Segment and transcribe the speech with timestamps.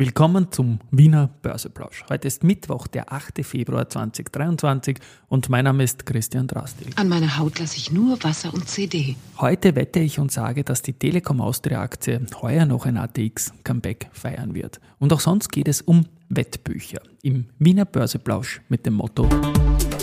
[0.00, 2.04] Willkommen zum Wiener Börseplausch.
[2.08, 3.44] Heute ist Mittwoch, der 8.
[3.44, 6.86] Februar 2023 und mein Name ist Christian Drastil.
[6.94, 9.16] An meiner Haut lasse ich nur Wasser und CD.
[9.38, 14.08] Heute wette ich und sage, dass die Telekom Austria Aktie heuer noch ein ATX Comeback
[14.12, 14.80] feiern wird.
[15.00, 19.28] Und auch sonst geht es um Wettbücher im Wiener Börseplausch mit dem Motto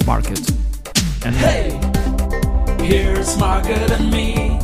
[0.05, 0.41] Market
[1.23, 1.79] and Hey,
[2.81, 4.59] here's Market and me.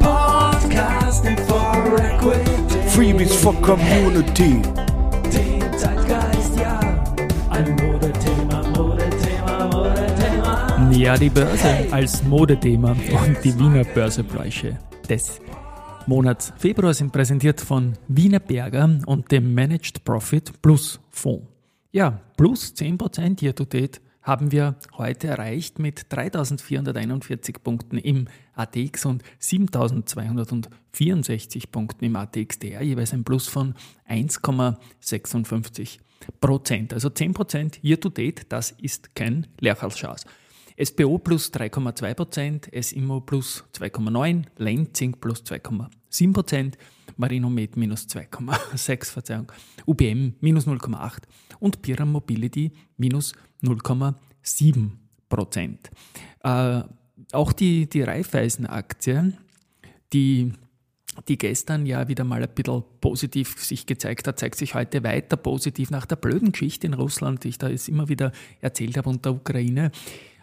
[0.00, 2.65] Podcasting for Equity.
[2.96, 4.62] Freebies for Community.
[5.76, 6.80] Zeitgeist, ja.
[7.50, 10.90] Ein Modethema, Modethema, Modethema.
[10.92, 14.78] Ja, die Börse als Modethema und die Wiener Börsebräuche
[15.10, 15.42] des
[16.06, 21.46] Monats Februar sind präsentiert von Wiener Berger und dem Managed Profit Plus Fonds.
[21.92, 29.06] Ja, plus 10% hier to date haben wir heute erreicht mit 3441 Punkten im ATX
[29.06, 33.76] und 7264 Punkten im ATXDR, jeweils ein Plus von
[34.08, 36.00] 1,56
[36.40, 36.92] Prozent.
[36.92, 40.24] Also 10 Prozent year to date, das ist kein Lehrfallschatz.
[40.82, 46.78] SBO plus 3,2 Prozent, SIMO plus 2,9, Lenzing plus 2,7 Prozent,
[47.16, 49.52] Marinomed minus 2,6, Verzeihung,
[49.86, 51.22] UBM minus 0,8
[51.60, 53.32] und Piram Mobility minus
[53.62, 54.90] 0,7
[55.28, 55.90] Prozent.
[56.42, 56.82] Äh,
[57.32, 59.32] auch die, die Raiffeisen-Aktie,
[60.12, 60.52] die
[61.28, 65.36] die gestern ja wieder mal ein bisschen positiv sich gezeigt hat, zeigt sich heute weiter
[65.36, 69.08] positiv nach der blöden Geschichte in Russland, die ich da jetzt immer wieder erzählt habe,
[69.08, 69.90] und der Ukraine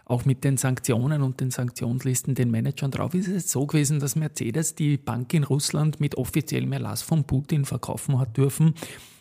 [0.06, 4.16] auch mit den Sanktionen und den Sanktionslisten den Managern drauf ist es so gewesen, dass
[4.16, 8.73] Mercedes die Bank in Russland mit offiziellem Erlass von Putin verkaufen hat dürfen.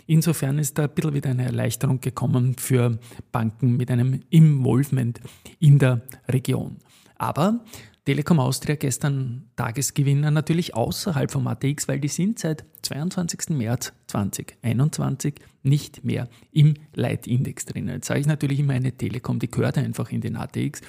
[0.07, 2.99] Insofern ist da ein bisschen wieder eine Erleichterung gekommen für
[3.31, 5.21] Banken mit einem Involvement
[5.61, 6.79] in der Region.
[7.17, 7.61] Aber
[8.05, 13.51] Telekom Austria gestern Tagesgewinner natürlich außerhalb vom ATX, weil die sind seit 22.
[13.51, 17.87] März 2021 nicht mehr im Leitindex drin.
[17.87, 20.81] Jetzt sage ich natürlich immer eine Telekom, die gehört einfach in den ATX.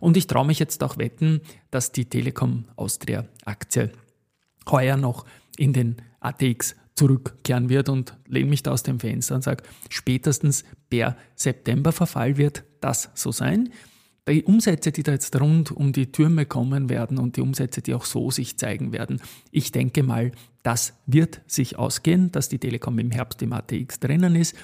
[0.00, 3.92] Und ich traue mich jetzt auch wetten, dass die Telekom Austria Aktie
[4.70, 5.26] heuer noch
[5.58, 10.64] in den ATX zurückkehren wird und lehne mich da aus dem Fenster und sage, spätestens
[10.88, 13.70] per September-Verfall wird das so sein
[14.28, 17.94] die Umsätze, die da jetzt rund um die Türme kommen werden und die Umsätze, die
[17.94, 22.98] auch so sich zeigen werden, ich denke mal, das wird sich ausgehen, dass die Telekom
[22.98, 24.54] im Herbst im ATX drinnen ist.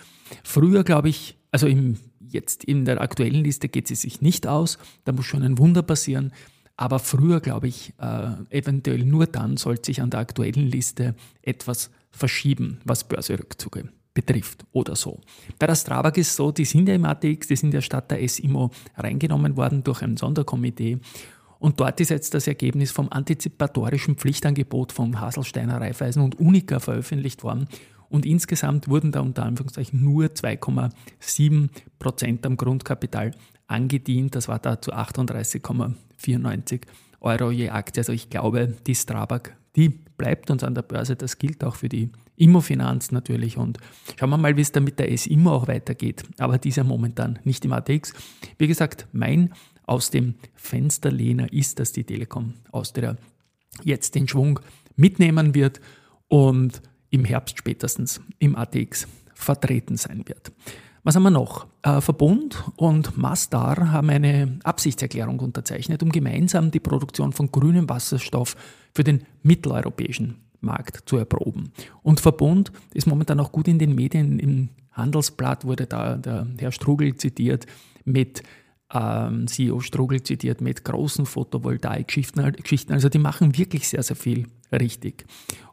[0.45, 4.79] Früher, glaube ich, also im, jetzt in der aktuellen Liste geht sie sich nicht aus,
[5.05, 6.33] da muss schon ein Wunder passieren.
[6.77, 11.91] Aber früher, glaube ich, äh, eventuell nur dann sollte sich an der aktuellen Liste etwas
[12.13, 15.21] verschieben, was Börserückzüge betrifft oder so.
[15.61, 18.27] Bei der Strabag ist so, die sind ja im ATX, die sind ja statt der
[18.27, 20.99] SIMO reingenommen worden durch ein Sonderkomitee.
[21.61, 27.45] Und dort ist jetzt das Ergebnis vom antizipatorischen Pflichtangebot von Haselsteiner Raiffeisen und Unica veröffentlicht
[27.45, 27.69] worden.
[28.09, 31.69] Und insgesamt wurden da unter Anführungszeichen nur 2,7
[31.99, 33.33] Prozent am Grundkapital
[33.67, 34.35] angedient.
[34.35, 36.81] Das war da zu 38,94
[37.21, 38.00] Euro je Aktie.
[38.00, 41.17] Also ich glaube, die Strabag, die bleibt uns an der Börse.
[41.17, 43.56] Das gilt auch für die Immofinanz natürlich.
[43.56, 43.79] Und
[44.19, 46.25] schauen wir mal, wie es dann mit der S-Immo auch weitergeht.
[46.39, 48.12] Aber die ist ja momentan nicht im ATX.
[48.59, 49.53] Wie gesagt, mein
[49.87, 53.17] aus dem Fensterlehner ist, dass die Telekom Austria
[53.84, 54.61] jetzt den Schwung
[54.97, 55.81] mitnehmen wird
[56.29, 60.53] und im Herbst spätestens im ATX vertreten sein wird.
[61.05, 61.67] Was haben wir noch?
[61.83, 68.56] Äh, Verbund und Mastar haben eine Absichtserklärung unterzeichnet, um gemeinsam die Produktion von grünem Wasserstoff
[68.99, 71.71] für den mitteleuropäischen Markt zu erproben.
[72.03, 74.41] Und Verbund ist momentan auch gut in den Medien.
[74.41, 77.67] Im Handelsblatt wurde da der Herr Strugel zitiert
[78.05, 78.43] mit
[78.93, 82.93] ähm, CEO Strugel zitiert mit großen Photovoltaik-Geschichten.
[82.93, 85.25] Also die machen wirklich sehr, sehr viel richtig.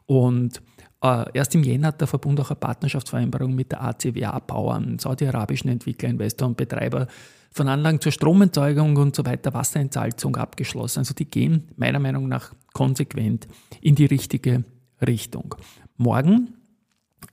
[0.04, 0.62] Und
[1.02, 5.00] äh, erst im Jänner hat der Verbund auch eine Partnerschaftsvereinbarung mit der ACWA Power, einem
[5.00, 7.08] saudi-arabischen Entwickler, Investor und Betreiber
[7.50, 11.00] von Anlagen zur Stromerzeugung und so weiter, Wasserentsalzung abgeschlossen.
[11.00, 13.48] Also die gehen meiner Meinung nach konsequent
[13.80, 14.64] in die richtige
[15.06, 15.54] Richtung.
[15.96, 16.54] Morgen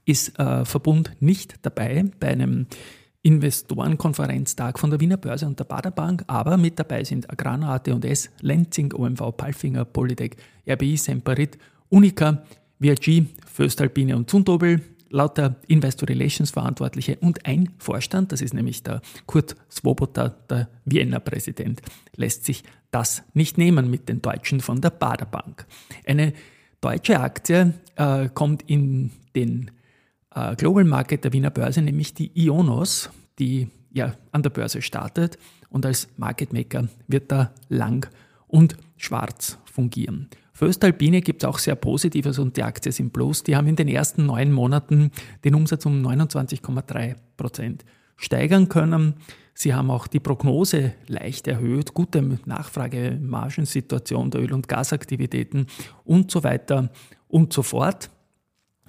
[0.06, 2.68] ist äh, Verbund nicht dabei bei einem
[3.24, 8.94] Investorenkonferenztag von der Wiener Börse und der Baderbank, aber mit dabei sind Agrana, AT&S, Lenzing,
[8.94, 10.36] OMV, Palfinger, Polytech,
[10.69, 11.57] RBI, Semperit,
[11.89, 12.44] Unica,
[12.81, 14.81] VRG, Föstalpine und Zundobel,
[15.13, 21.19] lauter Investor Relations Verantwortliche und ein Vorstand, das ist nämlich der Kurt Swoboda, der Wiener
[21.19, 21.81] Präsident,
[22.15, 25.65] lässt sich das nicht nehmen mit den Deutschen von der Baderbank.
[26.06, 26.33] Eine
[26.81, 29.71] deutsche Aktie äh, kommt in den
[30.33, 35.38] äh, Global Market der Wiener Börse, nämlich die Ionos, die ja an der Börse startet
[35.69, 38.10] und als Market Maker wird da lang
[38.48, 40.30] und schwarz fungieren.
[40.53, 43.41] Föstalpine gibt es auch sehr Positives und die Aktie sind Plus.
[43.41, 45.11] Die haben in den ersten neun Monaten
[45.44, 47.83] den Umsatz um 29,3 Prozent
[48.17, 49.15] steigern können.
[49.55, 55.67] Sie haben auch die Prognose leicht erhöht, gute Nachfrage-Margensituation der Öl- und Gasaktivitäten
[56.03, 56.91] und so weiter
[57.27, 58.11] und so fort.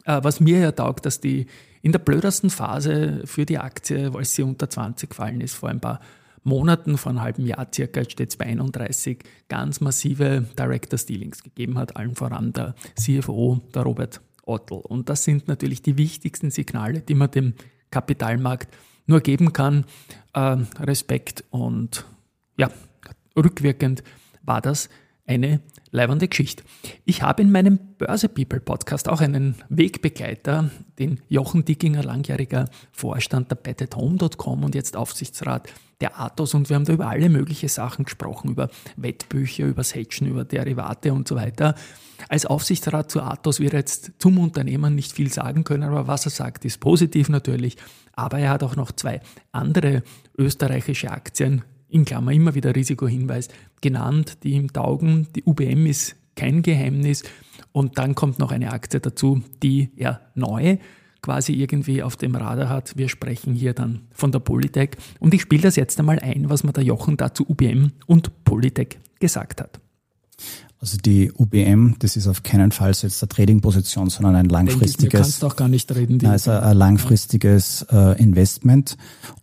[0.04, 1.46] Äh, was mir ja taugt, dass die
[1.80, 5.80] in der blödesten Phase für die Aktie, als sie unter 20 gefallen ist, vor ein
[5.80, 6.00] paar
[6.44, 11.78] Monaten, vor einem halben Jahr circa, steht es bei 31, ganz massive Director Stealings gegeben
[11.78, 14.78] hat, allen voran der CFO, der Robert Ottel.
[14.78, 17.54] Und das sind natürlich die wichtigsten Signale, die man dem
[17.90, 18.68] Kapitalmarkt
[19.06, 19.84] nur geben kann.
[20.34, 22.04] Äh, Respekt und
[22.56, 22.70] ja,
[23.36, 24.02] rückwirkend
[24.42, 24.88] war das
[25.26, 25.60] eine
[25.90, 26.64] leibende Geschichte.
[27.04, 33.50] Ich habe in meinem Börse People Podcast auch einen Wegbegleiter, den Jochen Dickinger, langjähriger Vorstand
[33.50, 35.68] der BetAtHome.com und jetzt Aufsichtsrat
[36.00, 40.26] der Athos und wir haben da über alle möglichen Sachen gesprochen, über Wettbücher, über Hedgen,
[40.26, 41.74] über Derivate und so weiter.
[42.28, 46.26] Als Aufsichtsrat zu Athos wird er jetzt zum Unternehmen nicht viel sagen können, aber was
[46.26, 47.76] er sagt, ist positiv natürlich.
[48.12, 49.20] Aber er hat auch noch zwei
[49.52, 50.02] andere
[50.36, 53.48] österreichische Aktien in Klammer immer wieder Risikohinweis
[53.80, 55.28] genannt, die ihm taugen.
[55.36, 57.22] Die UBM ist kein Geheimnis.
[57.70, 60.78] Und dann kommt noch eine Aktie dazu, die er neu
[61.22, 62.98] quasi irgendwie auf dem Radar hat.
[62.98, 64.90] Wir sprechen hier dann von der Polytech.
[65.20, 68.98] Und ich spiele das jetzt einmal ein, was mir der Jochen dazu UBM und Polytech
[69.20, 69.80] gesagt hat.
[70.84, 75.10] Also die UBM, das ist auf keinen Fall so jetzt eine Trading-Position, sondern ein langfristiges.
[75.10, 76.18] Du kannst auch gar nicht reden.
[76.20, 78.98] Nein, also ein langfristiges äh, Investment.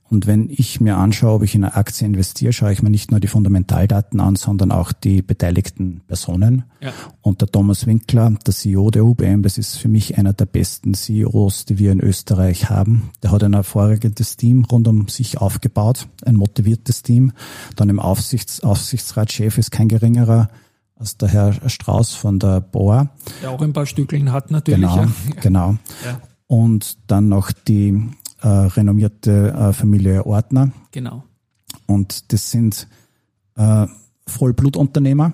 [0.08, 3.10] Und wenn ich mir anschaue, ob ich in eine Aktie investiere, schaue ich mir nicht
[3.10, 6.66] nur die Fundamentaldaten an, sondern auch die beteiligten Personen.
[6.80, 6.94] Ja.
[7.22, 10.94] Und der Thomas Winkler, der CEO der UBM, das ist für mich einer der besten
[10.94, 13.10] CEOs, die wir in Österreich haben.
[13.24, 17.32] Der hat ein hervorragendes Team rund um sich aufgebaut, ein motiviertes Team.
[17.76, 20.50] Dann im Aufsichts Aufsichtsratschef ist kein geringerer
[21.01, 23.09] als der Herr Strauß von der BOA.
[23.42, 24.81] Der auch ein paar Stückeln hat natürlich.
[24.81, 25.12] Genau, ja.
[25.42, 25.75] genau.
[26.06, 26.21] Ja.
[26.45, 28.09] Und dann noch die
[28.42, 30.71] äh, renommierte äh, Familie Ordner.
[30.92, 31.24] Genau.
[31.88, 32.88] Und das sind
[33.56, 33.88] äh,
[34.27, 35.33] Vollblutunternehmer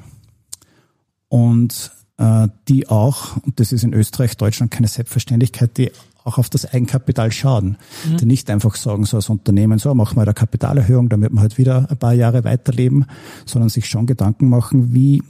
[1.28, 5.92] und äh, die auch, und das ist in Österreich, Deutschland keine Selbstverständlichkeit, die
[6.24, 7.78] auch auf das Eigenkapital schauen.
[8.06, 8.18] Mhm.
[8.18, 11.58] Die nicht einfach sagen, so als Unternehmen, so machen wir eine Kapitalerhöhung, damit wir halt
[11.58, 13.06] wieder ein paar Jahre weiterleben,
[13.46, 15.24] sondern sich schon Gedanken machen, wie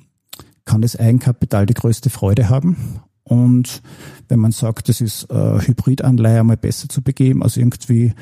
[0.67, 3.01] kann das Eigenkapital die größte Freude haben.
[3.23, 3.81] Und
[4.29, 8.13] wenn man sagt, das ist äh, Hybridanleihe einmal besser zu begeben, als irgendwie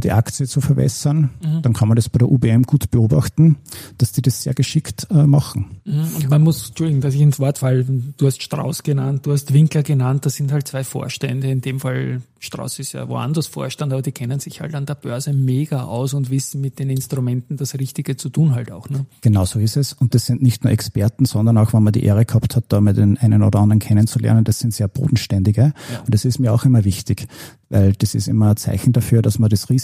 [0.00, 1.62] die Aktie zu verwässern, mhm.
[1.62, 3.56] dann kann man das bei der UBM gut beobachten,
[3.96, 5.80] dass die das sehr geschickt äh, machen.
[5.84, 6.08] Mhm.
[6.16, 9.52] Und man muss, Entschuldigung, dass ich ins Wort falle, du hast Strauß genannt, du hast
[9.52, 13.92] Winkler genannt, das sind halt zwei Vorstände, in dem Fall Strauß ist ja woanders Vorstand,
[13.92, 17.56] aber die kennen sich halt an der Börse mega aus und wissen mit den Instrumenten
[17.56, 18.88] das Richtige zu tun halt auch.
[18.88, 19.06] Ne?
[19.22, 19.92] Genau so ist es.
[19.92, 22.80] Und das sind nicht nur Experten, sondern auch, wenn man die Ehre gehabt hat, da
[22.80, 25.72] mit den einen oder anderen kennenzulernen, das sind sehr bodenständige.
[25.92, 26.00] Ja.
[26.00, 27.26] Und das ist mir auch immer wichtig,
[27.70, 29.77] weil das ist immer ein Zeichen dafür, dass man das Risiko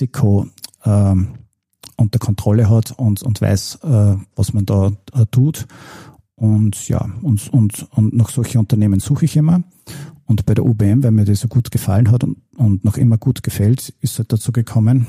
[0.84, 1.28] ähm,
[1.96, 5.66] unter Kontrolle hat und, und weiß, äh, was man da äh, tut.
[6.36, 9.62] Und ja, und, und, und nach solchen Unternehmen suche ich immer.
[10.26, 13.18] Und bei der UBM, weil mir das so gut gefallen hat und, und noch immer
[13.18, 15.06] gut gefällt, ist halt dazu gekommen,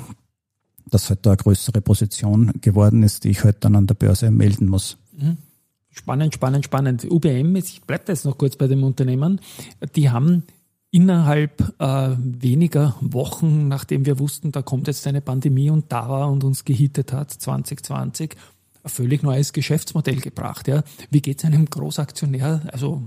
[0.90, 4.30] dass halt da eine größere Position geworden ist, die ich halt dann an der Börse
[4.30, 4.98] melden muss.
[5.18, 5.38] Mhm.
[5.92, 7.08] Spannend, spannend, spannend.
[7.10, 9.40] UBM, ich bleibe jetzt noch kurz bei dem Unternehmen,
[9.96, 10.44] die haben
[10.96, 16.32] innerhalb äh, weniger Wochen, nachdem wir wussten, da kommt jetzt eine Pandemie und da war
[16.32, 18.38] und uns gehittet hat, 2020,
[18.82, 20.70] ein völlig neues Geschäftsmodell gebracht.
[20.70, 20.84] Ja.
[21.10, 23.04] Wie geht es einem Großaktionär, also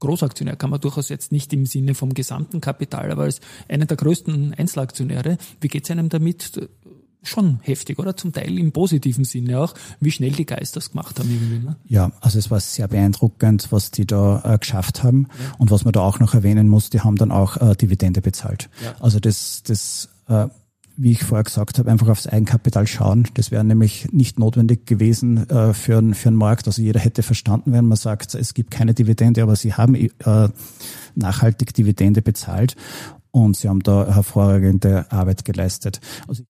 [0.00, 3.96] Großaktionär kann man durchaus jetzt nicht im Sinne vom gesamten Kapital, aber als einer der
[3.96, 6.68] größten Einzelaktionäre, wie geht es einem damit?
[7.22, 8.16] Schon heftig, oder?
[8.16, 11.30] Zum Teil im positiven Sinne auch, wie schnell die Geister das gemacht haben.
[11.30, 11.76] Irgendwie, ne?
[11.86, 15.28] Ja, also es war sehr beeindruckend, was die da äh, geschafft haben.
[15.28, 15.54] Ja.
[15.58, 18.70] Und was man da auch noch erwähnen muss, die haben dann auch äh, Dividende bezahlt.
[18.82, 18.94] Ja.
[19.00, 20.48] Also das, das äh,
[20.96, 23.26] wie ich vorher gesagt habe, einfach aufs Eigenkapital schauen.
[23.34, 26.66] Das wäre nämlich nicht notwendig gewesen äh, für, einen, für einen Markt.
[26.66, 30.48] Also jeder hätte verstanden, wenn man sagt, es gibt keine Dividende, aber sie haben äh,
[31.14, 32.76] nachhaltig Dividende bezahlt
[33.30, 36.00] und sie haben da hervorragende Arbeit geleistet.
[36.28, 36.42] Also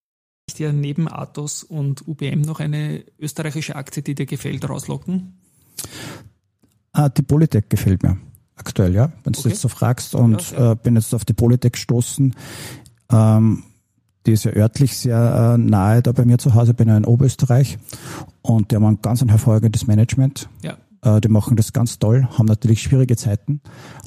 [0.50, 5.38] ist ja neben Athos und UBM noch eine österreichische Aktie, die dir gefällt, rauslocken?
[6.92, 8.19] Ah, die Polytech gefällt mir
[8.57, 9.12] aktuell, ja.
[9.25, 9.50] Wenn du okay.
[9.50, 10.73] jetzt so fragst und ja, ja.
[10.73, 12.35] Äh, bin jetzt auf die Polytech gestoßen.
[13.11, 13.62] Ähm,
[14.26, 17.07] die ist ja örtlich sehr äh, nahe da bei mir zu Hause, bin ja in
[17.07, 17.78] Oberösterreich
[18.42, 20.49] und die haben ein ganz ein hervorragendes Management.
[20.62, 20.76] Ja.
[21.02, 23.61] Äh, die machen das ganz toll, haben natürlich schwierige Zeiten,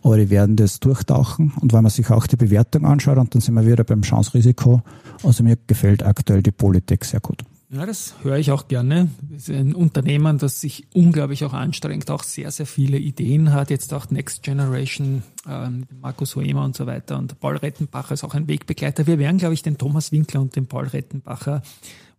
[0.04, 3.42] aber die werden das durchtauchen und wenn man sich auch die Bewertung anschaut und dann
[3.42, 4.82] sind wir wieder beim Chance-Risiko,
[5.24, 7.44] also mir gefällt aktuell die Politik sehr gut.
[7.74, 9.10] Ja, das höre ich auch gerne.
[9.32, 13.72] Das ist ein Unternehmen, das sich unglaublich auch anstrengt, auch sehr, sehr viele Ideen hat.
[13.72, 17.18] Jetzt auch Next Generation, ähm, Markus Hoemer und so weiter.
[17.18, 19.08] Und Paul Rettenbacher ist auch ein Wegbegleiter.
[19.08, 21.64] Wir werden, glaube ich, den Thomas Winkler und den Paul Rettenbacher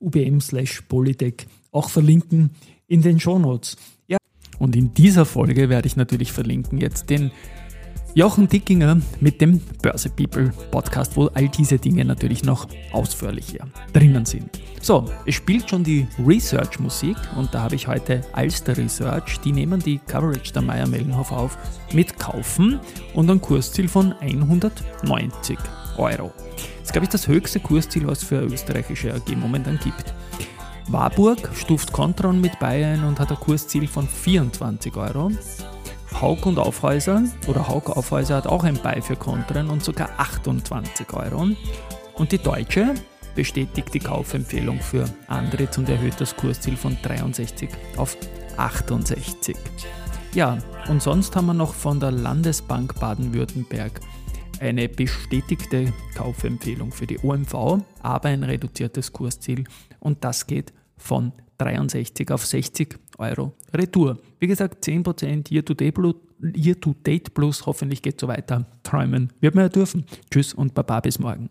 [0.00, 2.50] UBM slash Polytech auch verlinken
[2.88, 3.76] in den Shownotes.
[4.09, 4.19] Ja.
[4.58, 7.30] Und in dieser Folge werde ich natürlich verlinken jetzt den
[8.16, 14.25] Jochen Dickinger mit dem Börse People Podcast, wo all diese Dinge natürlich noch ausführlicher drinnen
[14.25, 14.50] sind.
[14.80, 19.40] So, es spielt schon die Research-Musik und da habe ich heute Alster Research.
[19.40, 21.58] Die nehmen die Coverage der Meier Mellenhof auf
[21.92, 22.78] mit Kaufen
[23.14, 25.58] und ein Kursziel von 190
[25.96, 26.32] Euro.
[26.56, 30.14] Das ist, glaube ich, das höchste Kursziel, was es für österreichische AG momentan gibt.
[30.88, 35.31] Warburg stuft Contron mit Bayern und hat ein Kursziel von 24 Euro.
[36.21, 41.12] Haug und Aufhäuser oder Haug Aufhäuser hat auch ein Buy für Contren und sogar 28
[41.12, 41.49] Euro.
[42.14, 42.95] Und die Deutsche
[43.35, 48.17] bestätigt die Kaufempfehlung für Andritz und erhöht das Kursziel von 63 auf
[48.57, 49.57] 68.
[50.35, 54.00] Ja, und sonst haben wir noch von der Landesbank Baden-Württemberg
[54.64, 59.64] eine bestätigte Kaufempfehlung für die OMV, aber ein reduziertes Kursziel
[60.00, 64.18] und das geht von 63 auf 60 Euro Retour.
[64.40, 68.66] Wie gesagt, 10% Year-to-Date plus, hoffentlich geht es so weiter.
[68.83, 70.06] Träumen wird man ja dürfen.
[70.30, 71.50] Tschüss und Baba bis morgen.